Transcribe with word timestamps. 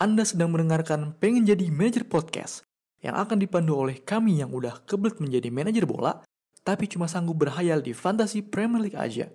Anda 0.00 0.24
sedang 0.24 0.56
mendengarkan 0.56 1.12
Pengen 1.20 1.44
Jadi 1.44 1.68
Manajer 1.68 2.08
Podcast 2.08 2.64
yang 3.04 3.20
akan 3.20 3.36
dipandu 3.36 3.76
oleh 3.76 4.00
kami 4.00 4.40
yang 4.40 4.48
udah 4.48 4.80
kebelet 4.88 5.20
menjadi 5.20 5.52
manajer 5.52 5.84
bola, 5.84 6.24
tapi 6.64 6.88
cuma 6.88 7.04
sanggup 7.04 7.44
berhayal 7.44 7.84
di 7.84 7.92
fantasi 7.92 8.40
Premier 8.40 8.80
League 8.80 8.96
aja. 8.96 9.28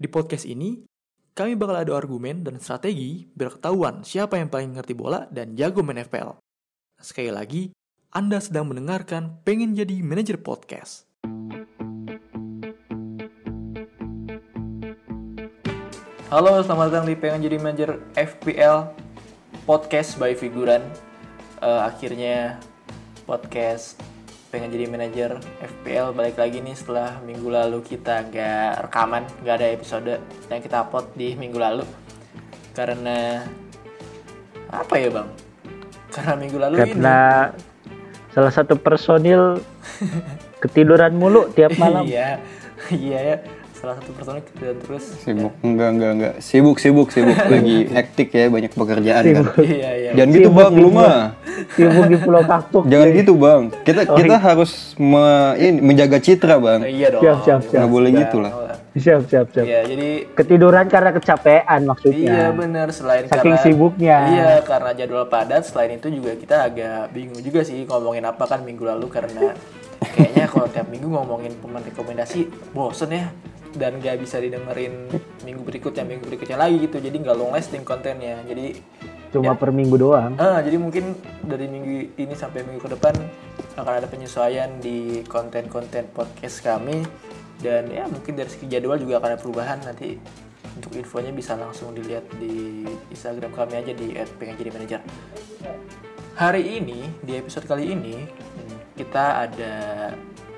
Di 0.00 0.08
podcast 0.08 0.48
ini, 0.48 0.88
kami 1.36 1.52
bakal 1.52 1.84
ada 1.84 1.92
argumen 1.92 2.40
dan 2.40 2.56
strategi 2.64 3.28
biar 3.36 3.60
ketahuan 3.60 4.00
siapa 4.00 4.40
yang 4.40 4.48
paling 4.48 4.72
ngerti 4.72 4.96
bola 4.96 5.28
dan 5.28 5.52
jago 5.52 5.84
main 5.84 6.00
FPL. 6.00 6.40
Sekali 6.96 7.28
lagi, 7.28 7.62
Anda 8.08 8.40
sedang 8.40 8.72
mendengarkan 8.72 9.44
Pengen 9.44 9.76
Jadi 9.76 10.00
Manajer 10.00 10.40
Podcast. 10.40 11.04
Halo, 16.32 16.64
selamat 16.64 16.88
datang 16.88 17.04
di 17.04 17.20
Pengen 17.20 17.44
Jadi 17.44 17.56
Manajer 17.60 18.00
FPL 18.16 19.09
Podcast 19.68 20.16
by 20.16 20.32
Figuran. 20.32 20.80
Eh, 21.60 21.80
akhirnya 21.84 22.56
podcast 23.28 24.00
Pengen 24.48 24.72
Jadi 24.72 24.88
Manajer 24.88 25.36
FPL 25.60 26.16
balik 26.16 26.40
lagi 26.40 26.64
nih 26.64 26.72
setelah 26.72 27.20
minggu 27.22 27.52
lalu 27.52 27.84
kita 27.84 28.24
nggak 28.26 28.88
rekaman, 28.88 29.22
nggak 29.44 29.54
ada 29.60 29.68
episode 29.70 30.16
yang 30.48 30.60
kita 30.64 30.82
upload 30.82 31.12
di 31.12 31.36
minggu 31.36 31.60
lalu. 31.60 31.84
Karena 32.72 33.44
apa 34.72 34.94
ya 34.96 35.12
bang? 35.12 35.28
Karena 36.10 36.34
minggu 36.40 36.58
lalu 36.58 36.74
karena 36.80 37.18
salah 38.32 38.52
satu 38.56 38.74
personil 38.80 39.60
ketiduran 40.64 41.14
mulu 41.14 41.52
tiap 41.52 41.76
ini. 41.76 41.80
malam. 41.84 42.04
iya, 42.08 42.40
iya 42.90 43.18
ya. 43.20 43.59
Salah 43.80 43.96
satu 43.96 44.12
personil 44.12 44.44
ketiduran 44.44 44.76
terus. 44.78 45.04
Sibuk 45.24 45.52
enggak 45.64 45.88
enggak 45.90 46.10
enggak. 46.12 46.34
Sibuk 46.38 46.76
sibuk 46.76 47.08
sibuk 47.08 47.32
lagi 47.52 47.88
hektik 47.88 48.28
ya 48.28 48.46
banyak 48.46 48.68
pekerjaan 48.70 49.22
kan. 49.24 49.34
Sibuk. 49.40 49.56
Iya, 49.58 49.90
iya. 49.96 50.10
Jangan 50.12 50.30
gitu 50.30 50.40
Sibuk 50.44 50.58
Bang, 50.60 50.72
lu 50.76 50.88
mah. 50.92 51.16
Sibuk 51.72 52.04
di 52.06 52.16
Pulau 52.20 52.42
Kaktuk. 52.44 52.84
Jangan 52.84 53.08
gitu 53.10 53.32
Bang. 53.34 53.62
Kita 53.80 54.00
Oh, 54.04 54.16
kita 54.16 54.36
iya. 54.36 54.44
harus 54.44 54.70
me- 54.94 55.56
ini, 55.56 55.78
menjaga 55.80 56.20
citra 56.20 56.60
Bang. 56.60 56.84
Iya 56.84 57.08
dong. 57.08 57.22
Siap, 57.24 57.38
siap, 57.40 57.60
siap. 57.64 57.78
Nggak 57.80 57.90
boleh 57.90 58.10
Sudah. 58.10 58.20
gitu 58.20 58.36
lah. 58.38 58.52
Siap, 58.90 59.22
siap, 59.24 59.46
siap. 59.48 59.64
Iya, 59.64 59.80
jadi 59.86 60.08
Ketiduran 60.30 60.86
karena 60.86 61.10
kecapean 61.10 61.80
maksudnya. 61.86 62.28
Iya 62.28 62.46
benar 62.52 62.86
selain 62.90 63.24
Saking 63.24 63.38
karena 63.48 63.56
sibuknya. 63.56 64.16
Iya 64.28 64.50
karena 64.60 64.90
jadwal 64.92 65.24
padat 65.24 65.62
selain 65.64 65.94
itu 65.94 66.08
juga 66.10 66.36
kita 66.36 66.56
agak 66.64 67.08
bingung 67.10 67.40
juga 67.40 67.60
sih 67.62 67.80
ngomongin 67.82 68.24
apa 68.24 68.44
kan 68.44 68.60
minggu 68.60 68.82
lalu 68.82 69.08
karena 69.08 69.56
kayaknya 70.02 70.44
kalau 70.44 70.66
tiap 70.66 70.84
minggu 70.86 71.06
ngomongin 71.06 71.52
pemain 71.56 71.80
rekomendasi 71.80 72.44
bosen 72.70 73.08
ya 73.10 73.24
dan 73.76 74.02
nggak 74.02 74.18
bisa 74.22 74.42
didengerin 74.42 75.06
minggu 75.46 75.62
berikutnya 75.62 76.04
minggu 76.06 76.24
berikutnya 76.26 76.58
lagi 76.58 76.86
gitu. 76.86 76.98
Jadi 76.98 77.16
nggak 77.22 77.36
long 77.36 77.52
lasting 77.54 77.86
kontennya. 77.86 78.42
Jadi 78.46 78.78
Cuma 79.30 79.54
per 79.54 79.70
minggu 79.70 79.94
doang. 79.94 80.34
ah 80.42 80.58
jadi 80.58 80.74
mungkin 80.74 81.14
dari 81.46 81.70
minggu 81.70 82.18
ini 82.18 82.34
sampai 82.34 82.66
minggu 82.66 82.82
ke 82.82 82.90
depan 82.98 83.14
akan 83.78 83.92
ada 84.02 84.10
penyesuaian 84.10 84.82
di 84.82 85.22
konten-konten 85.30 86.10
podcast 86.10 86.66
kami. 86.66 87.06
Dan 87.60 87.92
ya 87.92 88.08
mungkin 88.10 88.34
dari 88.34 88.50
segi 88.50 88.66
jadwal 88.66 88.98
juga 88.98 89.22
akan 89.22 89.28
ada 89.36 89.38
perubahan. 89.38 89.78
Nanti 89.86 90.18
untuk 90.74 90.96
infonya 90.98 91.30
bisa 91.30 91.54
langsung 91.54 91.94
dilihat 91.94 92.26
di 92.42 92.82
Instagram 93.12 93.54
kami 93.54 93.74
aja 93.78 93.92
di 93.94 94.18
@pengenjadimanager. 94.38 94.98
Hari 96.34 96.62
ini 96.80 97.04
di 97.20 97.36
episode 97.36 97.68
kali 97.68 97.92
ini 97.92 98.16
kita 98.96 99.46
ada 99.46 99.74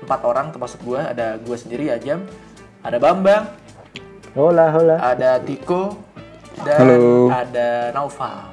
empat 0.01 0.21
orang 0.25 0.49
termasuk 0.49 0.79
gua. 0.81 1.11
Ada 1.11 1.37
gua 1.43 1.57
sendiri 1.59 1.91
Ajam, 1.91 2.23
ada 2.83 2.97
Bambang, 2.99 3.43
Hola, 4.33 4.67
hola. 4.69 4.95
ada 4.99 5.37
Tiko 5.39 5.95
dan 6.61 6.79
Halo. 6.83 7.29
ada 7.29 7.67
Naufal. 7.91 8.49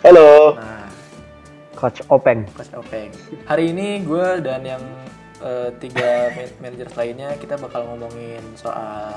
Halo. 0.00 0.56
Nah, 0.56 0.88
Coach 1.74 2.00
Openg. 2.08 2.42
Coach 2.50 2.72
Openg. 2.72 3.10
Hari 3.44 3.70
ini 3.70 4.02
gue 4.02 4.40
dan 4.40 4.64
yang 4.64 4.82
eh, 5.38 5.70
tiga 5.78 6.32
man- 6.32 6.56
manajer 6.60 6.88
lainnya 6.90 7.30
kita 7.36 7.54
bakal 7.56 7.86
ngomongin 7.86 8.42
soal 8.54 9.14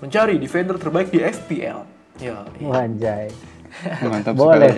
mencari 0.00 0.36
defender 0.36 0.76
terbaik 0.76 1.08
di 1.08 1.20
FPL. 1.20 1.80
Yo, 2.20 2.36
iya. 2.54 2.62
Wanjay. 2.62 3.26
Mantap 4.04 4.38
Boleh. 4.38 4.70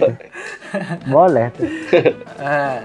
Boleh 1.07 1.47
tuh. 1.53 1.69
Ah, 2.37 2.85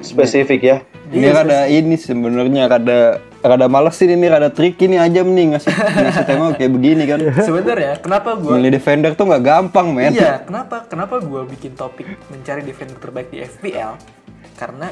Spesifik 0.00 0.60
ya. 0.62 0.76
Ini 1.06 1.28
rada 1.30 1.68
ini 1.68 1.94
sebenarnya 1.94 2.64
rada 2.66 3.20
rada 3.46 3.66
males 3.70 3.94
sih 3.94 4.06
ini 4.06 4.26
rada 4.26 4.50
trik 4.50 4.76
ini 4.82 4.98
aja 4.98 5.22
nih 5.22 5.54
ngasih 5.54 5.70
ngasih 6.04 6.24
tema 6.26 6.50
kayak 6.54 6.72
begini 6.72 7.02
kan. 7.06 7.18
sebenarnya 7.42 7.94
kenapa 8.02 8.34
gue 8.34 8.52
Milih 8.54 8.72
defender 8.74 9.12
tuh 9.14 9.24
nggak 9.28 9.42
gampang 9.42 9.86
men. 9.94 10.12
Iya, 10.14 10.42
kenapa 10.42 10.86
kenapa 10.90 11.18
gue 11.22 11.42
bikin 11.50 11.74
topik 11.74 12.06
mencari 12.28 12.62
defender 12.62 12.96
terbaik 12.98 13.28
di 13.30 13.42
FPL? 13.42 13.96
Karena 14.56 14.88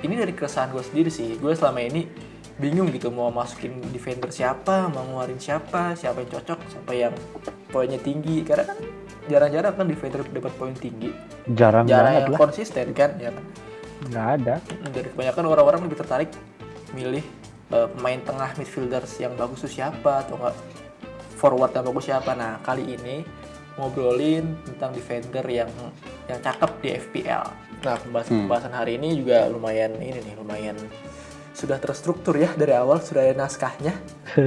ini 0.00 0.14
dari 0.16 0.32
keresahan 0.32 0.72
gue 0.72 0.82
sendiri 0.82 1.10
sih. 1.12 1.36
Gue 1.36 1.52
selama 1.52 1.84
ini 1.84 2.08
bingung 2.56 2.88
gitu 2.94 3.10
mau 3.10 3.28
masukin 3.32 3.80
defender 3.90 4.28
siapa, 4.30 4.88
mau 4.92 5.02
ngeluarin 5.04 5.40
siapa, 5.40 5.96
siapa 5.98 6.22
yang 6.22 6.30
cocok, 6.38 6.58
siapa 6.68 6.92
yang 6.94 7.14
poinnya 7.68 7.98
tinggi. 7.98 8.40
Karena 8.42 8.68
kan 8.68 8.78
jarang-jarang 9.28 9.74
kan 9.76 9.86
defender 9.86 10.20
dapat 10.26 10.52
poin 10.58 10.74
tinggi, 10.74 11.10
Jarang 11.50 11.84
jarang 11.86 12.12
banget 12.12 12.22
yang 12.24 12.32
lah. 12.34 12.38
konsisten 12.40 12.86
kan, 12.96 13.10
ya 13.20 13.30
kan. 13.30 13.44
Nggak 14.02 14.26
ada. 14.40 14.54
Dari 14.90 15.08
kebanyakan 15.14 15.44
orang-orang 15.46 15.80
lebih 15.86 15.98
tertarik 16.00 16.30
milih 16.92 17.24
eh, 17.72 17.88
pemain 17.90 18.20
tengah 18.20 18.50
midfielders 18.54 19.12
yang 19.18 19.32
bagus 19.34 19.64
tuh 19.64 19.72
siapa 19.72 20.22
atau 20.22 20.36
enggak 20.38 20.54
forward 21.36 21.72
yang 21.74 21.84
bagus 21.88 22.04
siapa. 22.06 22.30
Nah, 22.36 22.60
kali 22.62 22.94
ini 22.94 23.24
ngobrolin 23.74 24.52
tentang 24.68 24.92
defender 24.92 25.44
yang 25.48 25.70
yang 26.28 26.38
cakep 26.38 26.70
di 26.84 26.88
FPL. 26.94 27.44
Nah, 27.82 27.96
pembahasan, 27.98 28.46
pembahasan 28.46 28.74
hari 28.76 28.94
ini 29.00 29.18
juga 29.18 29.48
lumayan 29.50 29.96
ini 29.98 30.22
nih, 30.22 30.34
lumayan 30.38 30.76
sudah 31.52 31.76
terstruktur 31.76 32.32
ya 32.40 32.48
dari 32.56 32.72
awal 32.72 33.02
sudah 33.02 33.28
ada 33.28 33.34
naskahnya. 33.44 33.92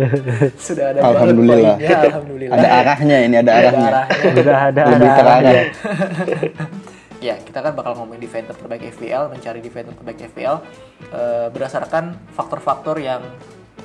sudah 0.65 0.85
ada 0.95 0.99
Alhamdulillah. 1.05 1.77
alhamdulillah. 1.77 2.55
Ada 2.57 2.67
arahnya 2.81 3.17
ini 3.27 3.35
ada 3.37 3.51
Ada 3.51 3.59
arahnya. 3.61 3.85
arahnya. 3.85 4.31
Udah 4.41 4.57
ada 4.71 4.81
Lebih 4.89 5.09
ada 5.09 5.17
terarah. 5.19 5.65
Ya, 7.25 7.41
kita 7.41 7.65
kan 7.65 7.73
bakal 7.73 7.97
ngomongin 7.97 8.21
defender 8.21 8.53
terbaik 8.53 8.85
FPL, 8.93 9.33
mencari 9.33 9.57
defender 9.57 9.97
terbaik 9.97 10.29
FPL 10.29 10.61
eh, 11.09 11.47
berdasarkan 11.49 12.13
faktor-faktor 12.37 13.01
yang 13.01 13.25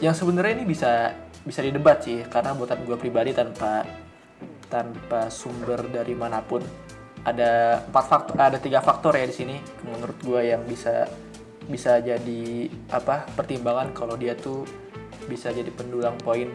yang 0.04 0.12
sebenarnya 0.12 0.60
ini 0.60 0.68
bisa 0.68 1.16
bisa 1.40 1.64
didebat 1.64 2.04
sih, 2.04 2.20
karena 2.28 2.52
buatan 2.52 2.84
gue 2.84 3.00
pribadi 3.00 3.32
tanpa 3.32 3.88
tanpa 4.68 5.32
sumber 5.32 5.88
dari 5.88 6.12
mana 6.12 6.44
pun 6.44 6.60
ada 7.24 7.80
empat 7.88 8.04
faktor, 8.12 8.34
ada 8.36 8.60
tiga 8.60 8.84
faktor 8.84 9.16
ya 9.16 9.24
di 9.24 9.32
sini 9.32 9.56
menurut 9.88 10.20
gue 10.20 10.40
yang 10.44 10.60
bisa 10.68 11.08
bisa 11.64 11.96
jadi 12.00 12.68
apa 12.92 13.24
pertimbangan 13.32 13.96
kalau 13.96 14.20
dia 14.20 14.36
tuh 14.36 14.68
bisa 15.28 15.48
jadi 15.48 15.68
pendulang 15.72 16.20
poin 16.20 16.48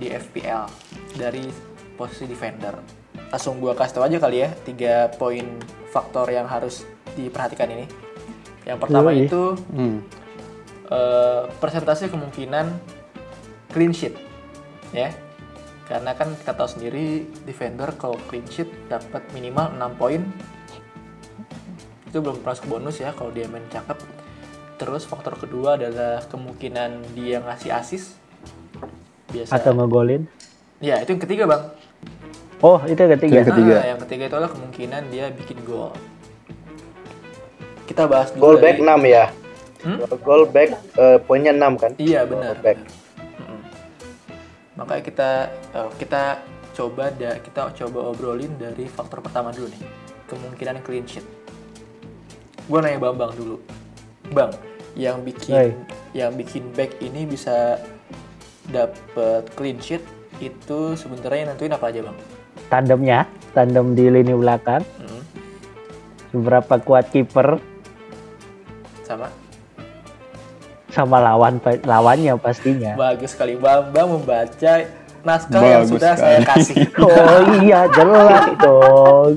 di 0.00 0.08
FPL 0.08 0.64
dari 1.20 1.44
posisi 2.00 2.24
defender. 2.24 2.78
Langsung 3.28 3.60
gua 3.60 3.76
kasih 3.76 3.94
tau 4.00 4.04
aja 4.08 4.16
kali 4.16 4.44
ya 4.44 4.48
tiga 4.64 5.12
poin 5.16 5.44
faktor 5.92 6.28
yang 6.32 6.48
harus 6.48 6.84
diperhatikan 7.12 7.68
ini. 7.68 7.86
Yang 8.64 8.78
pertama 8.84 9.10
Yoi. 9.12 9.28
itu 9.28 9.42
Hmm. 9.72 10.04
eh, 10.88 11.42
persentase 11.60 12.08
kemungkinan 12.08 12.72
clean 13.68 13.92
sheet, 13.92 14.16
ya. 14.96 15.12
Karena 15.84 16.12
kan 16.16 16.32
kita 16.36 16.52
tahu 16.52 16.68
sendiri 16.68 17.28
defender 17.48 17.92
kalau 17.96 18.16
clean 18.28 18.44
sheet 18.48 18.68
dapat 18.88 19.24
minimal 19.32 19.72
6 19.76 19.92
poin. 19.96 20.22
Itu 22.08 22.24
belum 22.24 22.40
termasuk 22.40 22.68
bonus 22.68 23.00
ya 23.00 23.12
kalau 23.12 23.32
dia 23.32 23.44
main 23.48 23.64
cakep. 23.68 24.00
Terus 24.80 25.04
faktor 25.04 25.36
kedua 25.36 25.76
adalah 25.76 26.24
kemungkinan 26.28 27.16
dia 27.16 27.40
ngasih 27.44 27.72
assist. 27.72 28.16
Biasa. 29.28 29.60
Atau 29.60 29.76
ngegolin. 29.76 30.24
Ya, 30.80 31.00
itu 31.04 31.12
yang 31.12 31.20
ketiga, 31.20 31.44
Bang. 31.44 31.68
Oh, 32.58 32.78
itu 32.84 32.98
yang 32.98 33.12
ketiga. 33.14 33.34
Yang 33.38 33.48
ketiga. 33.54 33.74
Ah, 33.78 33.86
yang 33.86 34.00
ketiga 34.02 34.22
itu 34.26 34.34
adalah 34.34 34.50
kemungkinan 34.50 35.02
dia 35.14 35.24
bikin 35.30 35.58
gol. 35.62 35.94
Kita 37.86 38.04
bahas 38.04 38.34
dulu 38.34 38.42
Goal 38.42 38.56
back 38.58 38.76
dari- 38.76 38.88
6 38.88 39.00
ya. 39.06 39.24
Hmm? 39.78 39.98
Goal 40.20 40.42
back 40.50 40.68
eh, 40.98 41.18
poinnya 41.22 41.54
6 41.54 41.78
kan? 41.78 41.92
Iya 41.96 42.26
benar. 42.26 42.58
Goal 42.58 42.64
back. 42.66 42.78
Mm-mm. 43.38 43.60
Makanya 44.74 45.02
kita 45.06 45.30
eh, 45.72 45.90
kita 45.96 46.22
coba 46.74 47.04
da, 47.10 47.38
kita 47.38 47.60
coba 47.74 47.98
obrolin 48.10 48.54
dari 48.54 48.86
faktor 48.86 49.18
pertama 49.18 49.50
dulu 49.50 49.66
nih, 49.70 49.82
kemungkinan 50.26 50.82
clean 50.82 51.06
sheet. 51.06 51.26
Gue 52.66 52.78
nanya 52.78 53.00
Bambang 53.00 53.34
dulu, 53.34 53.58
Bang, 54.30 54.52
yang 54.94 55.24
bikin 55.24 55.54
Hai. 55.56 55.70
yang 56.12 56.36
bikin 56.36 56.70
back 56.74 56.94
ini 57.00 57.24
bisa 57.24 57.80
dapet 58.68 59.48
clean 59.56 59.80
sheet 59.80 60.04
itu 60.38 60.94
sebenarnya 60.94 61.50
nentuin 61.50 61.72
apa 61.72 61.88
aja 61.88 62.04
bang? 62.04 62.18
Tandemnya, 62.68 63.24
tandem 63.56 63.96
di 63.96 64.12
lini 64.12 64.36
belakang. 64.36 64.84
Mm. 65.00 65.22
Seberapa 66.28 66.74
kuat 66.84 67.08
kiper 67.08 67.56
Sama? 69.08 69.32
sama 70.88 71.20
lawan 71.22 71.60
lawannya 71.84 72.34
pastinya. 72.40 72.96
Bagus 72.98 73.36
sekali 73.36 73.54
Bambang 73.54 74.18
membaca 74.18 74.72
naskah 75.22 75.62
yang 75.62 75.84
Bagus 75.86 75.92
sudah 75.94 76.12
saya 76.16 76.40
sekali. 76.42 76.64
kasih. 76.64 76.76
Oh 77.06 77.40
iya 77.62 77.80
jelas 77.92 78.44
dong. 78.58 79.32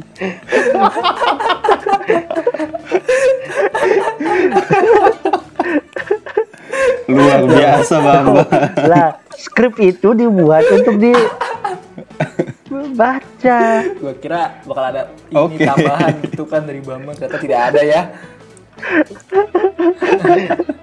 Luar 7.12 7.42
biasa 7.46 7.96
Bamba. 8.00 8.44
Lah 8.88 9.08
skrip 9.36 9.76
itu 9.84 10.16
dibuat 10.16 10.64
untuk 10.72 10.96
di 10.98 11.12
baca. 12.94 13.62
Gua 13.98 14.14
kira 14.18 14.62
bakal 14.66 14.84
ada 14.90 15.02
ini 15.30 15.38
Oke. 15.38 15.66
tambahan 15.66 16.14
gitu 16.26 16.44
kan 16.46 16.66
dari 16.66 16.82
Bambang, 16.82 17.16
ternyata 17.16 17.38
tidak 17.38 17.60
ada 17.74 17.82
ya. 17.82 18.02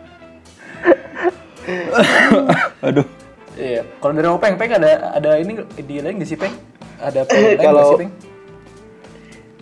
Aduh. 2.82 3.06
Iya. 3.58 3.82
Kalau 3.98 4.12
dari 4.14 4.28
Openg, 4.30 4.54
Peng 4.54 4.70
ada 4.70 5.18
ada 5.18 5.30
ini 5.36 5.58
di 5.76 5.98
lain 5.98 6.22
nggak 6.22 6.30
sih 6.30 6.38
Peng? 6.38 6.54
Ada 7.02 7.26
lain 7.30 7.58
Kalau- 7.58 7.90
sih 7.94 8.00
Peng? 8.06 8.12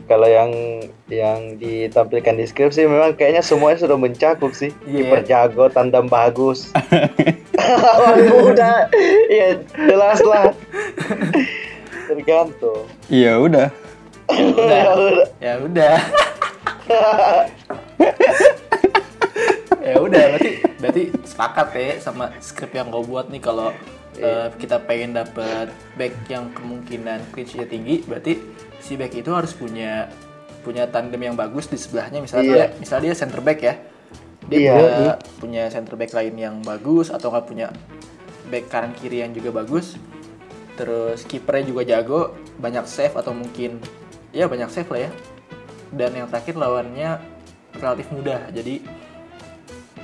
Kalau 0.07 0.31
yang 0.31 0.55
yang 1.11 1.59
ditampilkan 1.59 2.39
di 2.39 2.47
skrip 2.47 2.71
sih 2.71 2.87
memang 2.87 3.19
kayaknya 3.19 3.43
semuanya 3.43 3.83
sudah 3.83 3.99
mencakup 3.99 4.55
sih. 4.55 4.71
Iya. 4.87 5.03
Kiper 5.03 5.21
jago, 5.27 5.65
tandem 5.67 6.07
bagus. 6.07 6.71
Lawan 7.83 8.19
muda. 8.31 8.87
Iya, 9.27 9.67
jelas 9.75 10.23
lah. 10.23 10.55
Tergantung. 12.07 12.87
Ya 13.13 13.39
udah. 13.39 13.69
Udah. 14.27 14.83
Ya 15.39 15.53
udah. 15.63 15.97
ya 19.87 19.95
udah 20.03 20.23
berarti 20.35 20.51
berarti 20.83 21.03
sepakat 21.23 21.67
ya 21.79 21.95
sama 22.03 22.35
skrip 22.43 22.75
yang 22.75 22.91
gue 22.91 23.03
buat 23.07 23.31
nih 23.31 23.39
kalau 23.39 23.71
eh, 24.19 24.49
kita 24.59 24.83
pengen 24.83 25.15
dapet 25.15 25.71
back 25.95 26.15
yang 26.27 26.51
kemungkinan 26.51 27.23
sheet 27.39 27.71
tinggi 27.71 28.03
berarti 28.03 28.43
si 28.83 28.99
back 28.99 29.15
itu 29.15 29.31
harus 29.31 29.55
punya 29.55 30.11
punya 30.67 30.91
tandem 30.91 31.23
yang 31.23 31.37
bagus 31.39 31.71
di 31.71 31.79
sebelahnya 31.79 32.19
misalnya 32.19 32.47
Iya. 32.47 32.55
dia, 32.59 32.67
misalnya 32.83 33.05
dia 33.07 33.15
center 33.15 33.41
back 33.43 33.59
ya 33.63 33.75
dia 34.47 34.59
Iya. 34.59 34.75
punya, 34.75 35.13
punya 35.39 35.63
center 35.71 35.95
back 35.95 36.11
lain 36.11 36.35
yang 36.35 36.55
bagus 36.67 37.15
atau 37.15 37.31
nggak 37.31 37.47
punya 37.47 37.67
back 38.51 38.67
kanan 38.67 38.91
kiri 38.99 39.23
yang 39.23 39.31
juga 39.31 39.55
bagus 39.55 39.95
terus 40.77 41.25
kipernya 41.25 41.65
juga 41.67 41.83
jago 41.89 42.21
banyak 42.61 42.85
save 42.85 43.17
atau 43.17 43.33
mungkin 43.33 43.81
ya 44.31 44.45
banyak 44.47 44.69
save 44.69 44.89
lah 44.93 45.01
ya 45.09 45.11
dan 45.93 46.13
yang 46.13 46.29
terakhir 46.29 46.55
lawannya 46.55 47.17
relatif 47.75 48.07
mudah 48.13 48.49
jadi 48.53 48.85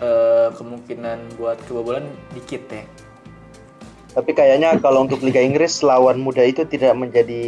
eh, 0.00 0.48
kemungkinan 0.56 1.36
buat 1.38 1.58
kebobolan 1.68 2.04
dikit 2.32 2.64
ya 2.72 2.84
Tapi 4.12 4.36
kayaknya 4.36 4.76
kalau 4.76 5.08
untuk 5.08 5.24
Liga 5.24 5.40
Inggris 5.40 5.80
lawan 5.80 6.20
muda 6.20 6.44
itu 6.44 6.68
tidak 6.68 6.92
menjadi 6.92 7.42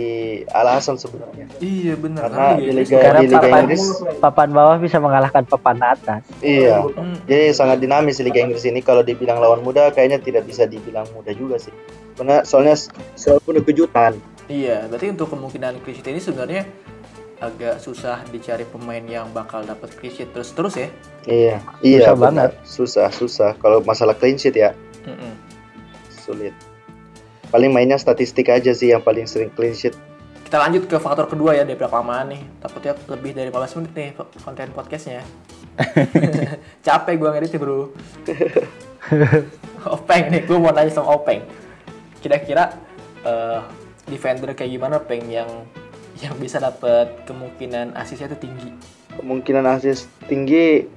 alasan 0.48 0.96
sebenarnya. 0.96 1.52
iya 1.60 1.92
benar 1.92 2.32
Karena 2.32 2.56
di 2.56 2.72
Liga 2.72 3.00
Karena 3.04 3.20
di 3.20 3.26
Liga 3.28 3.52
papan, 3.52 3.60
Inggris 3.68 3.84
papan 4.16 4.48
bawah 4.48 4.76
bisa 4.80 4.96
mengalahkan 4.96 5.44
papan 5.44 5.78
atas. 5.84 6.24
iya. 6.40 6.88
Hmm, 6.96 7.20
Jadi 7.28 7.52
sangat 7.52 7.78
dinamis 7.84 8.16
di 8.16 8.24
Liga 8.24 8.40
Inggris 8.40 8.64
ini 8.64 8.80
kalau 8.80 9.04
dibilang 9.04 9.44
lawan 9.44 9.60
muda 9.60 9.92
kayaknya 9.92 10.24
tidak 10.24 10.48
bisa 10.48 10.64
dibilang 10.64 11.04
muda 11.12 11.36
juga 11.36 11.60
sih. 11.60 11.74
Karena 12.14 12.42
soalnya 12.42 12.74
selalu 13.14 13.40
penuh 13.42 13.64
kejutan. 13.64 14.12
iya 14.44 14.84
berarti 14.84 15.08
untuk 15.08 15.30
kemungkinan 15.30 15.80
clean 15.80 15.94
sheet 15.94 16.06
ini 16.06 16.20
sebenarnya 16.20 16.62
agak 17.38 17.76
susah 17.78 18.20
dicari 18.28 18.62
pemain 18.64 19.00
yang 19.02 19.28
bakal 19.30 19.60
dapat 19.60 19.88
clean 19.94 20.12
sheet 20.12 20.30
terus 20.30 20.50
terus 20.50 20.76
ya 20.76 20.88
Iya, 21.24 21.56
iya 21.80 21.98
Susah 22.02 22.14
benar. 22.14 22.22
banget. 22.22 22.50
Susah, 22.62 23.08
susah. 23.10 23.50
Kalau 23.56 23.80
masalah 23.80 24.12
clean 24.12 24.36
sheet 24.36 24.54
ya 24.54 24.76
Mm-mm. 25.02 25.32
sulit. 26.10 26.52
Paling 27.46 27.70
mainnya 27.70 27.96
statistik 27.96 28.48
aja 28.48 28.70
sih 28.70 28.90
yang 28.90 29.00
paling 29.00 29.24
sering 29.24 29.48
clean 29.48 29.72
sheet. 29.72 29.96
kita 30.44 30.60
lanjut 30.60 30.84
ke 30.84 30.96
faktor 30.96 31.26
kedua 31.26 31.50
ya 31.52 31.64
daripada 31.64 31.88
kelamaan 31.88 32.28
nih 32.28 32.42
takutnya 32.58 32.92
lebih 33.08 33.32
dari 33.32 33.48
15 33.48 33.74
menit 33.76 33.92
nih 33.92 34.08
konten 34.38 34.68
podcastnya 34.70 35.24
capek 36.86 37.14
gua 37.16 37.32
ngeditnya 37.32 37.58
bro 37.58 37.90
Openg 39.90 40.24
nih 40.28 40.42
gue 40.42 40.54
mau 40.54 40.70
nanya 40.70 40.90
sama 40.90 41.12
Openg 41.12 41.42
kira-kira 42.24 42.72
eh, 43.28 43.60
defender 44.08 44.56
kayak 44.56 44.72
gimana 44.72 44.96
Peng 45.04 45.28
yang 45.28 45.68
yang 46.24 46.32
bisa 46.40 46.56
dapat 46.56 47.12
kemungkinan 47.28 47.92
asisnya 47.92 48.32
itu 48.32 48.48
tinggi? 48.48 48.72
Kemungkinan 49.20 49.68
asis 49.76 50.08
tinggi 50.24 50.88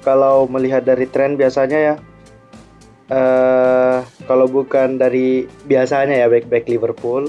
kalau 0.00 0.48
melihat 0.48 0.80
dari 0.88 1.04
tren 1.04 1.36
biasanya 1.36 1.78
ya 1.92 1.94
eh 3.04 4.00
kalau 4.24 4.48
bukan 4.48 4.96
dari 4.96 5.44
biasanya 5.68 6.24
ya 6.24 6.26
back 6.32 6.48
back 6.48 6.64
Liverpool 6.64 7.28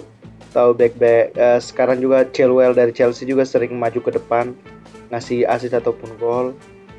atau 0.55 0.71
back 0.71 0.95
back 0.95 1.35
eh, 1.35 1.59
sekarang 1.59 1.99
juga 1.99 2.23
Chilwell 2.31 2.71
dari 2.71 2.95
Chelsea 2.95 3.27
juga 3.27 3.43
sering 3.43 3.75
maju 3.75 3.99
ke 3.99 4.15
depan 4.15 4.55
ngasih 5.11 5.43
asis 5.43 5.75
ataupun 5.75 6.15
gol. 6.15 6.47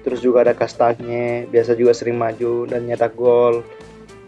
Terus 0.05 0.23
juga 0.23 0.47
ada 0.47 0.55
Kastanye 0.55 1.51
biasa 1.51 1.75
juga 1.75 1.97
sering 1.97 2.21
maju 2.21 2.69
dan 2.69 2.85
nyetak 2.85 3.17
gol 3.17 3.65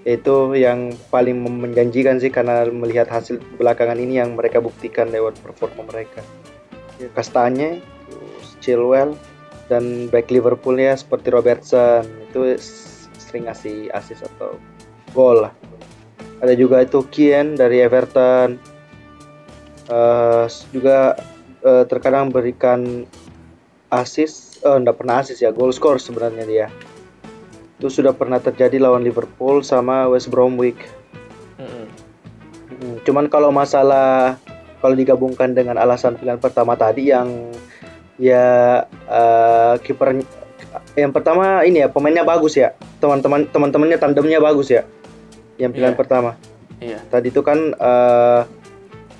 itu 0.08 0.56
yang 0.56 0.96
paling 1.12 1.36
menjanjikan 1.36 2.16
sih 2.16 2.32
karena 2.32 2.64
melihat 2.72 3.10
hasil 3.12 3.42
belakangan 3.60 4.00
ini 4.00 4.16
yang 4.16 4.32
mereka 4.32 4.62
buktikan 4.62 5.12
lewat 5.12 5.36
performa 5.44 5.84
mereka 5.84 6.24
ya, 6.96 7.12
Kastanye 7.12 7.84
Chilwell 8.64 9.12
dan 9.68 10.08
back 10.08 10.32
Liverpool 10.32 10.80
ya 10.80 10.96
seperti 10.96 11.28
Robertson 11.28 12.08
itu 12.32 12.56
sering 13.20 13.44
ngasih 13.44 13.92
assist 13.92 14.24
atau 14.24 14.56
gol 15.12 15.44
lah. 15.44 15.52
Ada 16.40 16.56
juga 16.56 16.80
itu 16.80 17.04
Kien 17.12 17.58
dari 17.58 17.84
Everton 17.84 18.56
Eh, 19.88 20.46
juga 20.68 21.16
eh, 21.64 21.84
terkadang 21.88 22.28
berikan 22.28 23.08
assist, 23.88 24.60
eh 24.60 24.76
enggak 24.76 25.00
pernah 25.00 25.24
assist 25.24 25.40
ya, 25.40 25.48
goal 25.48 25.72
score 25.72 25.96
sebenarnya 25.96 26.44
dia. 26.44 26.68
Itu 27.78 27.88
sudah 27.88 28.10
pernah 28.12 28.38
terjadi 28.38 28.82
lawan 28.82 29.02
Liverpool 29.02 29.62
sama 29.62 30.10
West 30.10 30.28
Bromwich. 30.28 30.78
Hmm, 31.58 31.86
Cuman 33.02 33.26
kalau 33.26 33.50
masalah 33.50 34.36
kalau 34.78 34.94
digabungkan 34.94 35.50
dengan 35.50 35.74
alasan 35.74 36.14
pilihan 36.14 36.38
pertama 36.38 36.78
tadi 36.78 37.10
yang 37.10 37.50
ya 38.18 38.82
eh, 38.86 39.74
kiper 39.82 40.22
yang 40.94 41.10
pertama 41.10 41.62
ini 41.62 41.82
ya 41.82 41.88
pemainnya 41.90 42.22
bagus 42.22 42.54
ya 42.54 42.74
teman-teman 42.98 43.46
teman-temannya 43.46 43.98
tandemnya 43.98 44.38
bagus 44.38 44.70
ya 44.70 44.86
yang 45.58 45.70
pilihan 45.70 45.94
Iya. 45.94 45.98
pertama 45.98 46.30
iya 46.78 46.98
tadi 47.10 47.30
itu 47.30 47.42
kan 47.42 47.74
eh, 47.74 48.40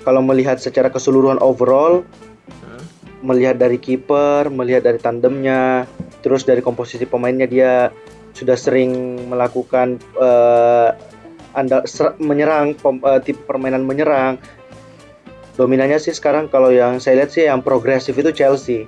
kalau 0.03 0.23
melihat 0.23 0.59
secara 0.59 0.87
keseluruhan 0.87 1.39
overall 1.39 2.03
Hmm. 2.63 2.81
melihat 3.21 3.59
dari 3.59 3.77
kiper 3.77 4.47
melihat 4.47 4.81
dari 4.81 4.99
tandemnya 4.99 5.83
terus 6.19 6.43
dari 6.43 6.63
komposisi 6.63 7.03
pemainnya 7.03 7.45
dia 7.45 7.91
sudah 8.39 8.55
sering 8.55 9.19
melakukan 9.27 9.99
eh, 10.15 10.89
anda 11.51 11.83
ser- 11.83 12.15
menyerang 12.23 12.79
pem- 12.79 13.03
eh, 13.03 13.19
tipe 13.19 13.43
permainan 13.43 13.83
menyerang. 13.83 14.39
Dominannya 15.59 15.99
sih 15.99 16.15
sekarang 16.15 16.47
kalau 16.47 16.71
yang 16.71 17.03
saya 17.03 17.19
lihat 17.19 17.35
sih 17.35 17.43
yang 17.43 17.59
progresif 17.59 18.15
itu 18.15 18.31
Chelsea. 18.31 18.87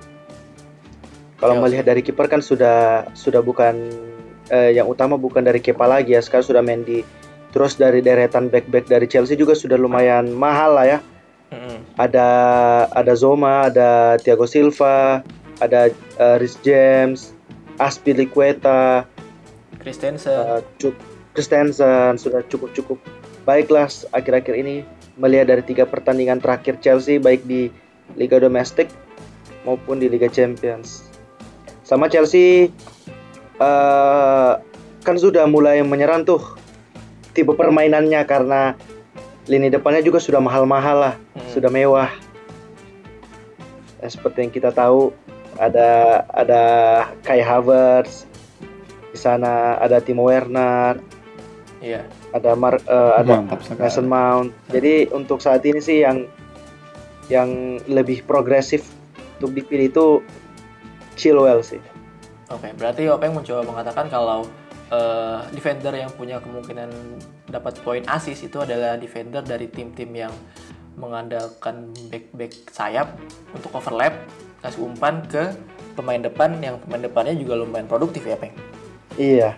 Kalau 1.35 1.59
Chelsea. 1.59 1.63
melihat 1.67 1.85
dari 1.91 1.99
kiper 1.99 2.31
kan 2.31 2.39
sudah 2.39 3.11
sudah 3.11 3.43
bukan 3.43 3.91
eh, 4.47 4.79
yang 4.79 4.87
utama 4.87 5.19
bukan 5.19 5.43
dari 5.43 5.59
Kepa 5.59 5.83
lagi 5.83 6.15
ya 6.15 6.23
sekarang 6.23 6.47
sudah 6.47 6.63
main 6.63 6.87
di 6.87 7.03
terus 7.51 7.75
dari 7.75 7.99
deretan 7.99 8.47
back-back 8.47 8.87
dari 8.87 9.03
Chelsea 9.11 9.35
juga 9.35 9.51
sudah 9.51 9.75
lumayan 9.75 10.31
mahal 10.31 10.79
lah 10.79 10.85
ya. 10.87 10.99
Ada 11.99 12.29
ada 12.95 13.13
Zoma, 13.19 13.67
ada 13.67 14.15
Thiago 14.15 14.47
Silva, 14.47 15.19
ada 15.59 15.91
uh, 16.15 16.39
Rhys 16.39 16.55
James, 16.63 17.35
Aspilicueta, 17.75 19.03
Christensen 19.79 20.35
uh, 20.35 20.59
Cuk 20.81 20.97
Christensen 21.31 22.19
sudah 22.19 22.43
cukup 22.51 22.75
cukup 22.75 22.97
baiklah 23.47 23.87
akhir-akhir 24.11 24.55
ini 24.59 24.83
melihat 25.15 25.53
dari 25.53 25.63
tiga 25.63 25.87
pertandingan 25.87 26.43
terakhir 26.43 26.79
Chelsea 26.83 27.21
baik 27.21 27.45
di 27.47 27.71
Liga 28.19 28.41
Domestik 28.41 28.91
maupun 29.63 30.01
di 30.01 30.09
Liga 30.09 30.27
Champions. 30.27 31.07
Sama 31.85 32.07
Chelsea 32.07 32.71
uh, 33.59 34.59
kan 35.01 35.15
sudah 35.17 35.45
mulai 35.47 35.83
menyerang 35.83 36.23
tuh 36.23 36.41
tipe 37.31 37.51
permainannya 37.55 38.21
karena 38.27 38.75
lini 39.49 39.71
depannya 39.71 40.03
juga 40.05 40.21
sudah 40.21 40.39
mahal-mahal 40.39 40.97
lah, 40.97 41.15
Hmm. 41.33 41.49
sudah 41.51 41.69
mewah. 41.71 42.11
Ya, 44.01 44.07
seperti 44.09 44.47
yang 44.47 44.53
kita 44.53 44.69
tahu 44.73 45.13
ada 45.59 46.23
ada 46.33 46.63
Kai 47.21 47.41
Havertz, 47.41 48.25
sana 49.21 49.77
ada 49.77 50.01
Timo 50.01 50.25
Werner, 50.25 50.97
iya 51.77 52.01
ada 52.31 52.55
Mar, 52.55 52.79
eh, 52.79 53.13
ada 53.21 53.43
Mantap. 53.43 53.59
Mason 53.77 54.07
Mount. 54.07 54.49
Jadi 54.71 55.11
untuk 55.11 55.43
saat 55.43 55.61
ini 55.67 55.83
sih 55.83 56.03
yang 56.03 56.25
yang 57.27 57.79
lebih 57.87 58.23
progresif 58.27 58.87
untuk 59.39 59.55
dipilih 59.55 59.87
itu 59.87 60.05
Chilwell 61.15 61.63
sih. 61.63 61.79
Oke, 62.51 62.71
berarti 62.75 63.07
Openg 63.07 63.31
mencoba 63.31 63.63
mengatakan 63.63 64.11
kalau 64.11 64.47
eh, 64.91 65.39
defender 65.55 65.95
yang 65.95 66.11
punya 66.11 66.39
kemungkinan 66.43 66.89
dapat 67.47 67.79
poin 67.83 68.03
assist 68.11 68.47
itu 68.47 68.59
adalah 68.59 68.99
defender 68.99 69.43
dari 69.43 69.67
tim-tim 69.71 70.11
yang 70.11 70.33
mengandalkan 70.99 71.95
back-back 72.11 72.51
sayap 72.67 73.15
untuk 73.55 73.71
overlap 73.71 74.11
kasih 74.59 74.83
umpan 74.83 75.23
ke 75.25 75.55
pemain 75.95 76.19
depan 76.19 76.59
yang 76.59 76.75
pemain 76.83 77.01
depannya 77.01 77.33
juga 77.39 77.63
lumayan 77.63 77.87
produktif 77.87 78.27
ya 78.27 78.35
peng 78.35 78.53
Iya. 79.15 79.57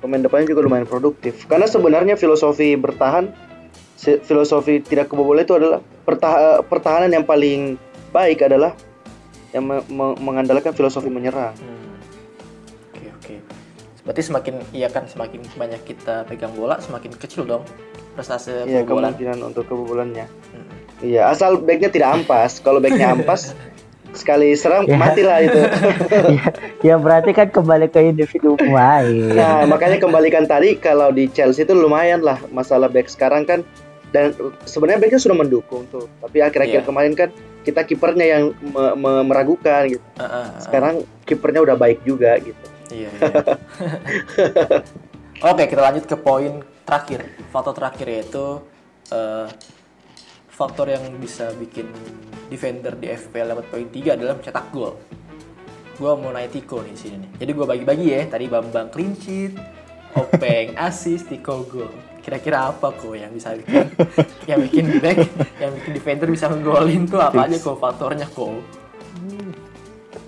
Pemain 0.00 0.18
depannya 0.18 0.48
juga 0.48 0.64
lumayan 0.64 0.84
produktif. 0.84 1.44
Karena 1.44 1.64
sebenarnya 1.64 2.16
filosofi 2.16 2.72
bertahan, 2.74 3.32
filosofi 4.00 4.80
tidak 4.80 5.08
kebobolan 5.08 5.44
itu 5.44 5.52
adalah 5.52 5.78
pertah- 6.02 6.64
pertahanan 6.64 7.12
yang 7.12 7.22
paling 7.22 7.76
baik 8.10 8.40
adalah 8.42 8.72
yang 9.52 9.62
me- 9.62 9.84
me- 9.86 10.16
mengandalkan 10.18 10.72
filosofi 10.72 11.06
menyerang. 11.06 11.52
Hmm. 11.54 11.92
Oke 12.90 13.06
oke. 13.12 13.34
Berarti 14.00 14.22
semakin 14.24 14.54
iya 14.72 14.88
kan 14.88 15.04
semakin 15.04 15.44
banyak 15.52 15.84
kita 15.84 16.24
pegang 16.24 16.56
bola 16.56 16.80
semakin 16.80 17.12
kecil 17.12 17.44
dong 17.44 17.62
prestasi 18.16 18.64
Iya 18.64 18.82
kebobolan. 18.82 19.12
kemungkinan 19.12 19.38
untuk 19.44 19.68
kebobolannya. 19.68 20.26
Hmm. 20.26 20.66
Iya 21.00 21.28
asal 21.28 21.60
backnya 21.60 21.92
tidak 21.92 22.08
ampas. 22.14 22.58
Kalau 22.58 22.80
backnya 22.80 23.12
ampas 23.12 23.52
sekali 24.12 24.54
serang 24.54 24.84
Ya. 24.84 24.96
matilah 24.96 25.38
itu. 25.38 25.60
ya, 26.36 26.44
ya 26.82 26.94
berarti 26.96 27.30
kan 27.30 27.48
kembali 27.48 27.86
ke 27.86 28.00
individu 28.02 28.54
pemain. 28.54 29.06
Nah, 29.30 29.64
makanya 29.64 29.98
kembalikan 29.98 30.44
tadi 30.44 30.74
kalau 30.76 31.10
di 31.10 31.28
Chelsea 31.28 31.62
itu 31.62 31.72
lumayan 31.72 32.20
lah 32.20 32.38
masalah 32.48 32.86
back 32.86 33.06
sekarang 33.06 33.44
kan 33.44 33.62
dan 34.10 34.34
sebenarnya 34.64 34.98
backnya 35.00 35.20
sudah 35.20 35.38
mendukung 35.38 35.86
tuh. 35.86 36.10
Tapi 36.18 36.38
akhir-akhir 36.40 36.82
Iya. 36.82 36.86
kemarin 36.86 37.14
kan 37.14 37.30
kita 37.60 37.84
kipernya 37.84 38.26
yang 38.26 38.44
me- 38.58 38.94
me- 38.94 39.22
meragukan 39.22 39.86
gitu. 39.86 40.02
Ah, 40.16 40.24
ah, 40.24 40.34
ah. 40.34 40.44
Sekarang 40.58 40.94
kipernya 41.22 41.62
udah 41.62 41.76
baik 41.76 42.02
juga 42.02 42.34
gitu. 42.38 42.66
Iya. 42.90 43.06
iya. 43.08 43.30
Oke, 45.46 45.64
kita 45.64 45.80
lanjut 45.80 46.04
ke 46.04 46.16
poin 46.16 46.60
terakhir. 46.84 47.24
Faktor 47.48 47.72
terakhir 47.72 48.06
yaitu 48.10 48.60
eh, 49.08 49.46
faktor 50.60 50.92
yang 50.92 51.00
bisa 51.16 51.48
bikin 51.56 51.88
defender 52.52 52.92
di 53.00 53.08
FPL 53.08 53.56
dapat 53.56 53.64
poin 53.72 53.88
3 53.88 54.20
adalah 54.20 54.36
mencetak 54.36 54.68
gol. 54.68 55.00
Gua 55.96 56.20
mau 56.20 56.28
naik 56.36 56.52
Tiko 56.52 56.84
nih 56.84 56.92
di 56.92 57.00
sini 57.00 57.16
nih. 57.24 57.30
Jadi 57.40 57.50
gua 57.56 57.66
bagi-bagi 57.72 58.06
ya. 58.12 58.20
Tadi 58.28 58.44
Bambang 58.44 58.92
clean 58.92 59.16
sheet, 59.16 59.56
Openg 60.12 60.76
assist, 60.88 61.32
Tiko 61.32 61.64
gol. 61.64 61.88
Kira-kira 62.20 62.68
apa 62.68 62.92
kok 62.92 63.16
yang 63.16 63.32
bisa 63.32 63.56
bikin 63.56 63.88
yang 64.44 64.60
bikin 64.60 65.00
back, 65.00 65.18
yang 65.56 65.72
bikin 65.72 65.92
defender 65.96 66.28
bisa 66.28 66.52
nggolin 66.52 67.08
tuh 67.08 67.24
apa 67.24 67.48
aja 67.48 67.56
kok 67.56 67.80
faktornya 67.80 68.28
kok? 68.28 68.60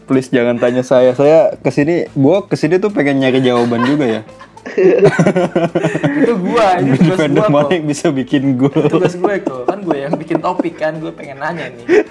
Please 0.08 0.32
jangan 0.32 0.56
tanya 0.56 0.80
saya. 0.80 1.12
Saya 1.12 1.52
ke 1.60 1.68
sini, 1.68 2.08
gua 2.16 2.48
ke 2.48 2.56
sini 2.56 2.80
tuh 2.80 2.88
pengen 2.88 3.20
nyari 3.20 3.44
jawaban 3.44 3.84
juga 3.84 4.08
ya. 4.08 4.20
Itu 6.22 6.34
gua, 6.38 6.78
ini 6.78 6.94
tugas 6.94 7.18
gua 7.34 7.48
mana 7.50 7.74
yang 7.74 7.86
bisa 7.90 8.14
bikin 8.14 8.54
gol? 8.56 8.70
tugas 8.86 9.18
gue 9.18 9.34
kok 9.42 9.66
kan 9.66 9.82
gue 9.82 9.96
yang 9.98 10.14
bikin 10.14 10.38
topik 10.38 10.78
kan 10.78 10.96
gue 11.02 11.10
pengen 11.10 11.42
nanya 11.42 11.66
nih 11.74 11.86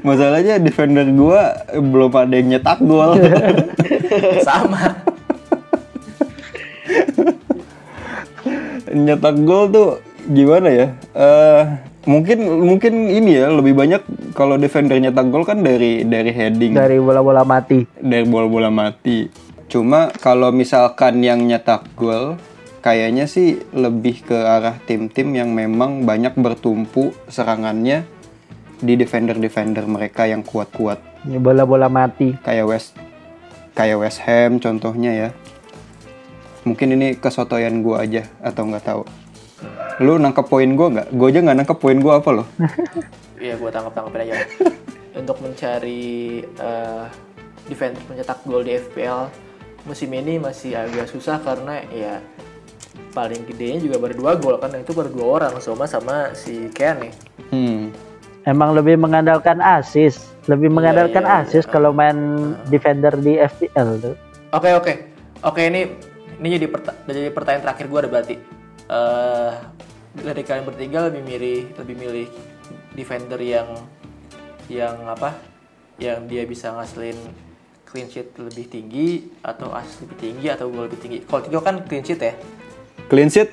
Masalahnya 0.00 0.56
defender 0.56 1.04
gua 1.12 1.52
belum 1.76 2.08
ada 2.16 2.32
yang 2.32 2.56
nyetak 2.56 2.80
gol. 2.80 3.20
sama 4.48 4.96
nyetak 8.90 9.36
gol 9.46 9.70
tuh 9.70 9.88
gimana 10.26 10.68
ya? 10.72 10.86
Eh 11.14 11.62
mungkin 12.08 12.38
mungkin 12.64 12.92
ini 13.12 13.38
ya 13.38 13.52
lebih 13.52 13.76
banyak 13.76 14.02
kalau 14.40 14.56
defender 14.56 14.96
nyetak 14.96 15.28
gol 15.28 15.44
kan 15.44 15.60
dari 15.60 16.00
dari 16.02 16.32
heading, 16.32 16.72
Dari 16.72 16.96
bola-bola 16.96 17.44
mati. 17.44 17.84
dari 17.94 18.24
bola-bola 18.24 18.72
mati. 18.72 19.28
Cuma 19.68 20.08
kalau 20.10 20.48
misalkan 20.50 21.20
yang 21.20 21.44
nyetak 21.44 21.84
gol 21.92 22.40
kayaknya 22.80 23.28
sih 23.28 23.60
lebih 23.70 24.24
ke 24.24 24.32
arah 24.34 24.80
tim-tim 24.80 25.28
yang 25.30 25.52
memang 25.52 26.02
banyak 26.02 26.32
bertumpu 26.34 27.12
serangannya 27.28 28.08
di 28.80 28.96
defender-defender 28.96 29.84
mereka 29.84 30.24
yang 30.24 30.40
kuat-kuat 30.40 30.96
Ini 31.22 31.36
bola-bola 31.36 31.92
mati. 31.92 32.32
kayak 32.40 32.64
West 32.64 32.96
kayak 33.76 34.00
West 34.00 34.24
Ham 34.24 34.56
contohnya 34.56 35.12
ya. 35.12 35.28
Mungkin 36.60 36.96
ini 36.96 37.12
kesotoyan 37.14 37.84
gua 37.84 38.08
aja 38.08 38.24
atau 38.40 38.64
nggak 38.64 38.84
tahu. 38.84 39.02
Lu 40.00 40.16
nangkep 40.16 40.48
poin 40.48 40.72
gua 40.72 40.88
nggak? 40.90 41.08
Gua 41.12 41.28
aja 41.28 41.40
nggak 41.40 41.58
nangkep 41.60 41.78
poin 41.78 41.98
gua 42.00 42.24
apa 42.24 42.30
loh. 42.32 42.48
Iya 43.40 43.56
gue 43.56 43.70
tangkap 43.72 43.92
tangkapin 43.96 44.28
aja. 44.28 44.44
Untuk 45.20 45.40
mencari 45.40 46.44
eh, 46.44 47.04
defender 47.66 48.00
pencetak 48.04 48.44
gol 48.44 48.62
di 48.62 48.76
FPL 48.78 49.32
musim 49.88 50.12
ini 50.12 50.36
masih 50.36 50.76
agak 50.76 51.08
susah 51.08 51.40
karena 51.40 51.80
ya 51.88 52.20
paling 53.16 53.48
gedenya 53.48 53.80
juga 53.80 53.96
baru 53.96 54.14
dua 54.14 54.32
gol 54.36 54.56
kan 54.60 54.76
itu 54.76 54.92
baru 54.92 55.08
dua 55.08 55.26
orang 55.40 55.56
Soma 55.64 55.88
sama 55.88 56.36
si 56.36 56.68
Ken 56.76 57.00
nih. 57.00 57.12
Hmm. 57.50 57.82
Emang 58.44 58.72
lebih 58.72 58.96
mengandalkan 58.96 59.60
assist, 59.60 60.32
lebih 60.48 60.72
mengandalkan 60.72 61.24
iya, 61.24 61.44
assist 61.44 61.68
kalau 61.68 61.92
main 61.92 62.16
defender 62.72 63.12
di 63.20 63.36
FPL 63.36 63.88
tuh. 64.00 64.16
Oke 64.52 64.70
oke. 64.72 64.92
Oke 65.44 65.68
ini 65.68 65.88
ini 66.40 66.48
jadi 66.56 66.66
perta- 66.68 66.96
jadi 67.04 67.32
pertanyaan 67.32 67.64
terakhir 67.68 67.86
gue 67.88 67.98
ada 68.00 68.08
berarti. 68.08 68.36
Eh 68.90 69.52
dari 70.10 70.42
kalian 70.42 70.66
bertiga 70.66 71.06
lebih 71.06 71.22
milih 71.22 71.60
lebih 71.78 71.94
milih 71.94 72.26
defender 72.92 73.38
yang 73.38 73.68
yang 74.66 74.96
apa 75.04 75.34
yang 75.96 76.24
dia 76.24 76.44
bisa 76.44 76.70
ngasilin 76.70 77.16
clean 77.84 78.06
sheet 78.06 78.30
lebih 78.36 78.66
tinggi 78.66 79.08
atau 79.40 79.70
assist 79.70 80.02
lebih 80.02 80.16
tinggi 80.16 80.46
atau 80.46 80.66
gol 80.66 80.86
lebih 80.86 80.98
tinggi 80.98 81.18
kalau 81.22 81.42
tiga 81.42 81.58
kan 81.60 81.82
clean 81.84 82.02
sheet 82.02 82.20
ya 82.20 82.34
Clean 83.06 83.26
sheet 83.26 83.50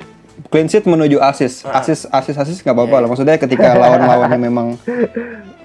clean 0.47 0.69
sheet 0.69 0.85
menuju 0.85 1.17
assist. 1.17 1.65
Assist 1.65 2.05
assist 2.07 2.37
assist 2.37 2.59
nggak 2.61 2.71
apa-apa 2.71 3.01
lah. 3.01 3.07
Maksudnya 3.09 3.35
ketika 3.35 3.73
lawan-lawannya 3.81 4.37
memang 4.37 4.77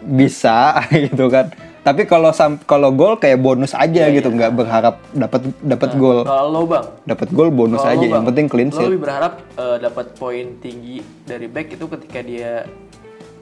bisa 0.03 0.81
gitu 1.05 1.29
kan. 1.29 1.53
Tapi 1.83 2.07
kalau 2.07 2.31
kalau 2.63 2.89
gol 2.89 3.19
kayak 3.19 3.37
bonus 3.37 3.75
aja 3.75 4.07
gitu, 4.07 4.31
nggak 4.31 4.55
berharap 4.55 5.03
dapat 5.13 5.51
dapat 5.61 5.91
gol. 5.93 6.23
kalau 6.23 6.49
lo 6.49 6.61
bang 6.65 6.87
Dapat 7.05 7.29
gol 7.33 7.51
bonus 7.51 7.83
kalau 7.83 7.91
aja. 7.93 7.99
lo, 7.99 8.07
Yang 8.07 8.15
Bang, 8.15 8.25
penting 8.31 8.47
clean 8.47 8.69
lo 8.69 8.75
sheet. 8.79 8.89
lebih 8.89 9.03
berharap 9.03 9.33
eh, 9.53 9.77
dapat 9.83 10.07
poin 10.15 10.47
tinggi 10.57 10.97
dari 11.27 11.47
back 11.47 11.75
itu 11.75 11.85
ketika 11.91 12.19
dia 12.23 12.65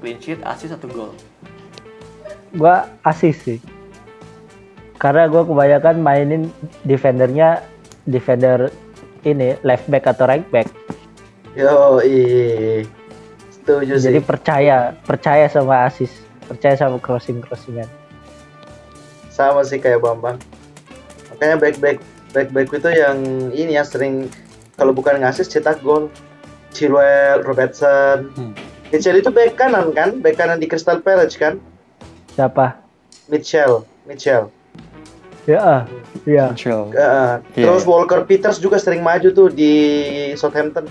clean 0.00 0.18
sheet 0.18 0.40
assist 0.42 0.74
atau 0.74 0.88
gol 0.88 1.12
Gua 2.50 2.90
assist 3.06 3.46
sih. 3.46 3.62
Karena 4.98 5.30
gua 5.30 5.46
kebanyakan 5.46 6.02
mainin 6.02 6.50
defendernya 6.82 7.62
defender 8.10 8.74
ini 9.22 9.54
left 9.62 9.86
back 9.86 10.10
atau 10.10 10.26
right 10.26 10.42
back. 10.50 10.66
Yo, 11.54 12.02
iya. 12.02 12.82
Setuju 13.54 14.02
sih. 14.02 14.10
Jadi 14.10 14.18
percaya, 14.18 14.98
percaya 15.06 15.46
sama 15.46 15.86
assist, 15.86 16.26
percaya 16.50 16.74
sama 16.74 16.98
crossing 16.98 17.38
crossingan. 17.38 17.86
sama 19.30 19.64
sih 19.64 19.80
kayak 19.80 20.04
Bambang. 20.04 20.36
Makanya 21.32 21.56
back 21.56 21.80
back 21.80 21.98
back 22.36 22.48
back 22.52 22.68
itu 22.68 22.90
yang 22.92 23.16
ini 23.56 23.78
ya 23.78 23.86
sering 23.86 24.28
kalau 24.76 24.92
bukan 24.92 25.22
ngasih 25.22 25.48
cetak 25.48 25.80
gol. 25.80 26.10
Chilwell, 26.70 27.42
Robertson. 27.42 28.30
Hmm. 28.36 28.52
Mitchell 28.90 29.22
itu 29.22 29.30
back 29.30 29.54
kanan 29.54 29.94
kan? 29.94 30.18
Back 30.18 30.38
kanan 30.38 30.58
di 30.58 30.66
Crystal 30.66 30.98
Palace 30.98 31.38
kan? 31.38 31.62
Siapa? 32.34 32.78
Mitchell, 33.30 33.86
Mitchell. 34.06 34.50
Ya, 35.48 35.88
ya. 36.28 36.52
Chill. 36.52 36.92
Uh, 36.92 37.40
Iya, 37.56 37.70
terus. 37.70 37.86
Walker 37.88 38.22
Peters 38.28 38.60
juga 38.60 38.76
sering 38.76 39.00
maju 39.00 39.30
tuh 39.32 39.48
di 39.48 39.72
Southampton. 40.36 40.86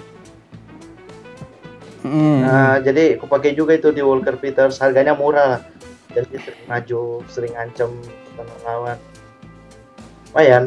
Hmm. 2.01 2.41
Nah, 2.41 2.75
jadi 2.79 3.19
aku 3.19 3.27
pakai 3.27 3.53
juga 3.53 3.75
itu 3.75 3.91
di 3.91 3.99
Walker 3.99 4.39
Peters, 4.39 4.79
harganya 4.79 5.13
murah. 5.13 5.61
Jadi 6.15 6.41
sering 6.41 6.65
maju, 6.65 7.01
sering 7.29 7.53
ancam 7.53 7.91
teman 8.33 8.59
lawan. 8.65 8.97
Lumayan. 10.33 10.63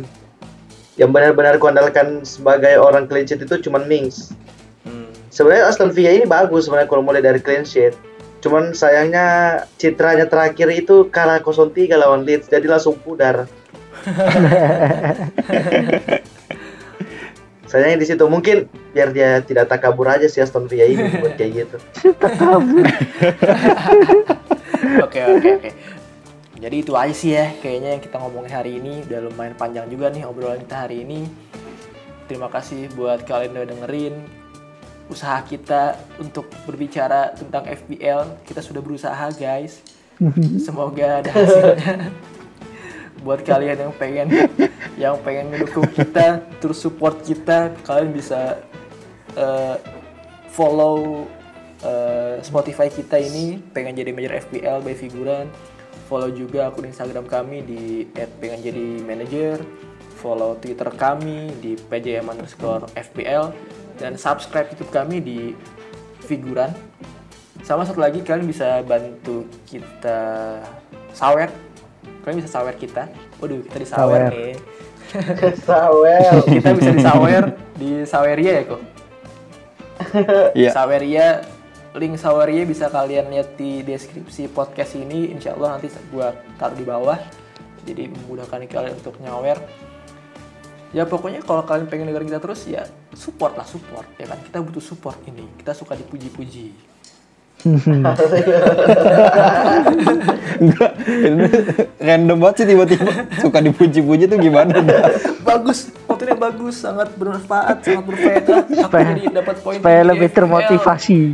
Yang 1.00 1.10
benar-benar 1.10 1.56
kuandalkan 1.56 2.20
sebagai 2.22 2.76
orang 2.78 3.08
clean 3.08 3.24
sheet 3.24 3.42
itu 3.42 3.56
cuman 3.66 3.88
Mings. 3.88 4.36
Sebenarnya 5.32 5.72
Aston 5.72 5.96
Villa 5.96 6.12
ini 6.12 6.28
bagus 6.28 6.68
sebenarnya 6.68 6.92
kalau 6.92 7.00
mulai 7.00 7.24
dari 7.24 7.40
clean 7.40 7.64
sheet. 7.64 7.96
Cuman 8.44 8.76
sayangnya 8.76 9.64
citranya 9.80 10.28
terakhir 10.28 10.68
itu 10.68 11.08
kalah 11.08 11.40
0-3 11.40 11.72
lawan 11.96 12.28
Leeds, 12.28 12.52
jadi 12.52 12.68
langsung 12.68 13.00
pudar. 13.00 13.48
sayangnya 17.72 18.04
di 18.04 18.06
situ 18.12 18.28
mungkin 18.28 18.68
biar 18.92 19.16
dia 19.16 19.40
tidak 19.40 19.72
takabur 19.72 20.04
aja 20.04 20.28
si 20.28 20.44
Aston 20.44 20.68
Villa 20.68 20.84
ini 20.84 21.08
buat 21.16 21.40
kayak 21.40 21.64
gitu. 21.64 21.76
Oke 25.06 25.22
oke 25.22 25.48
oke. 25.62 25.70
Jadi 26.58 26.76
itu 26.82 26.92
aja 26.98 27.14
sih 27.14 27.38
ya 27.38 27.54
kayaknya 27.62 27.96
yang 27.96 28.02
kita 28.02 28.18
ngomongin 28.18 28.50
hari 28.50 28.82
ini 28.82 29.06
udah 29.06 29.30
lumayan 29.30 29.54
panjang 29.54 29.86
juga 29.86 30.10
nih 30.10 30.26
obrolan 30.26 30.58
kita 30.58 30.76
hari 30.84 31.06
ini. 31.06 31.30
Terima 32.26 32.50
kasih 32.50 32.90
buat 32.98 33.22
kalian 33.22 33.54
udah 33.56 33.66
dengerin 33.72 34.41
usaha 35.12 35.38
kita 35.44 36.00
untuk 36.16 36.48
berbicara 36.64 37.36
tentang 37.36 37.68
FPL. 37.68 38.42
Kita 38.48 38.64
sudah 38.64 38.80
berusaha 38.80 39.28
guys. 39.36 39.84
Semoga 40.66 41.20
ada 41.20 41.30
hasilnya. 41.30 42.08
buat 43.22 43.40
kalian 43.46 43.78
yang 43.88 43.94
pengen 43.94 44.26
yang 44.98 45.14
pengen 45.22 45.54
mendukung 45.54 45.86
kita 45.94 46.42
terus 46.58 46.82
support 46.82 47.22
kita 47.22 47.70
kalian 47.86 48.10
bisa 48.10 48.58
eh, 49.38 49.78
follow 50.50 51.30
eh, 51.86 52.42
Spotify 52.42 52.90
kita 52.90 53.22
ini 53.22 53.62
pengen 53.70 53.94
jadi 53.94 54.10
manajer 54.10 54.42
FPL 54.42 54.82
by 54.82 54.94
figuran 54.98 55.46
follow 56.10 56.28
juga 56.34 56.68
akun 56.68 56.90
Instagram 56.90 57.24
kami 57.30 57.62
di 57.62 57.82
@pengen 58.42 58.60
jadi 58.60 58.86
manager 59.06 59.62
follow 60.18 60.58
Twitter 60.58 60.90
kami 60.92 61.50
di 61.58 61.74
pjm 61.74 62.30
underscore 62.30 62.86
FPL 62.94 63.54
dan 64.02 64.18
subscribe 64.18 64.66
YouTube 64.74 64.90
kami 64.90 65.22
di 65.22 65.38
figuran. 66.26 66.74
Sama 67.62 67.86
satu 67.86 68.02
lagi 68.02 68.26
kalian 68.26 68.50
bisa 68.50 68.82
bantu 68.82 69.46
kita 69.70 70.58
sawer. 71.14 71.46
Kalian 72.26 72.42
bisa 72.42 72.50
sawer 72.50 72.74
kita. 72.74 73.06
Waduh 73.38 73.62
kita 73.70 73.78
disawer 73.78 74.20
Sawer. 74.26 74.32
nih 74.34 74.54
Sawel. 75.62 76.36
kita 76.58 76.68
bisa 76.74 76.90
disawer 76.90 77.44
di 77.78 77.90
Saweria 78.02 78.52
ya 78.58 78.64
kok? 78.66 78.82
Iya. 80.58 80.70
Saweria 80.74 81.26
link 81.94 82.18
Saweria 82.18 82.64
bisa 82.66 82.90
kalian 82.90 83.30
lihat 83.30 83.54
di 83.54 83.86
deskripsi 83.86 84.50
podcast 84.50 84.98
ini. 84.98 85.30
Insya 85.30 85.54
Allah 85.54 85.78
nanti 85.78 85.92
gua 86.10 86.34
taruh 86.58 86.74
di 86.74 86.82
bawah. 86.82 87.20
Jadi 87.86 88.10
memudahkan 88.10 88.66
kalian 88.66 88.94
untuk 88.98 89.18
nyawer 89.22 89.58
ya 90.92 91.02
pokoknya 91.02 91.40
kalau 91.40 91.62
kalian 91.62 91.86
pengen 91.86 92.06
dengerin 92.06 92.28
kita 92.28 92.38
terus 92.38 92.64
ya 92.64 92.84
support 93.12 93.52
lah 93.52 93.64
support 93.64 94.04
ya 94.14 94.26
kan? 94.26 94.38
Kita 94.38 94.58
butuh 94.58 94.80
support 94.80 95.16
ini. 95.24 95.44
Kita 95.56 95.72
suka 95.72 95.92
dipuji-puji. 95.94 96.92
Enggak, 100.58 100.92
random 102.02 102.36
banget 102.36 102.56
sih 102.56 102.66
tiba-tiba. 102.68 103.10
Suka 103.38 103.58
dipuji-puji 103.60 104.24
tuh 104.26 104.38
gimana? 104.38 104.74
bagus. 105.42 105.90
Kontennya 106.04 106.36
bagus 106.36 106.74
sangat 106.76 107.14
bermanfaat 107.14 107.76
sangat 107.80 108.04
berfaedah. 108.04 108.56
Aku 108.62 108.74
Supaya- 108.82 109.06
jadi 109.08 109.22
dapat 109.32 109.56
poin 109.60 109.76
supaya 109.78 110.00
lebih 110.04 110.28
termotivasi. 110.28 111.20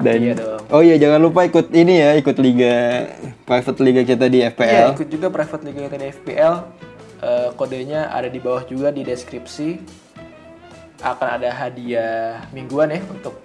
Dan 0.00 0.16
Iya 0.18 0.32
dong. 0.34 0.64
oh 0.70 0.80
iya 0.80 0.96
jangan 0.96 1.20
lupa 1.20 1.44
ikut 1.44 1.68
ini 1.70 2.00
ya, 2.00 2.16
ikut 2.16 2.32
liga 2.36 3.04
private 3.44 3.80
liga 3.80 4.00
kita 4.02 4.26
di 4.26 4.40
Iya, 4.40 4.48
FPL. 4.48 4.88
ikut 4.96 5.08
juga 5.10 5.28
private 5.28 5.62
liga 5.62 5.80
kita 5.84 5.96
di 5.96 6.06
FPL. 6.10 6.54
Eh, 7.20 7.50
kodenya 7.52 8.08
ada 8.08 8.32
di 8.32 8.40
bawah 8.40 8.64
juga 8.64 8.88
di 8.88 9.04
deskripsi. 9.04 9.76
Akan 11.00 11.28
ada 11.40 11.52
hadiah 11.52 12.44
mingguan 12.52 12.92
ya 12.92 13.00
untuk 13.08 13.40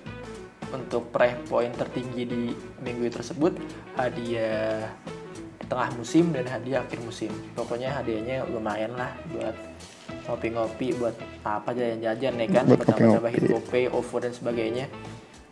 untuk 0.72 1.08
prize 1.12 1.40
point 1.48 1.72
tertinggi 1.72 2.24
di 2.28 2.44
minggu 2.84 3.08
tersebut, 3.12 3.56
hadiah 3.96 4.92
tengah 5.72 5.88
musim 5.96 6.36
dan 6.36 6.48
hadiah 6.48 6.84
akhir 6.84 7.00
musim. 7.04 7.32
Pokoknya 7.56 7.96
hadiahnya 7.96 8.44
lumayan 8.52 8.92
lah 8.96 9.12
buat 9.32 9.56
ngopi-ngopi, 10.28 10.96
buat 11.00 11.16
apa 11.48 11.72
aja 11.72 11.96
yang 11.96 12.00
jajan 12.04 12.34
ya 12.44 12.48
kan, 12.52 12.64
Buat 12.68 12.80
buat 12.80 12.88
tambah-tambah 12.92 13.32
ngopi-ngopi. 13.32 13.54
GoPay, 13.56 13.84
OVO 13.92 14.18
dan 14.20 14.34
sebagainya. 14.36 14.86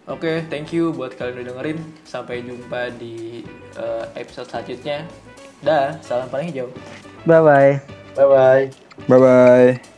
Oke, 0.04 0.44
thank 0.52 0.76
you 0.76 0.92
buat 0.92 1.16
kalian 1.16 1.40
udah 1.40 1.46
dengerin. 1.56 1.80
Sampai 2.04 2.44
jumpa 2.44 2.92
di 3.00 3.48
eh, 3.80 4.06
episode 4.20 4.52
selanjutnya. 4.52 5.08
Dah, 5.64 5.96
salam 6.04 6.28
paling 6.28 6.52
hijau. 6.52 6.68
bye 7.24 7.40
bye 7.40 8.03
Bye 8.16 8.26
bye. 8.26 8.72
Bye 9.08 9.20
bye. 9.20 9.93